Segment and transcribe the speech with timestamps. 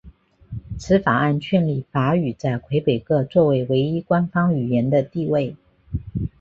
[0.79, 5.55] 此法案确立法语在魁北克作为唯一官方语言的地位。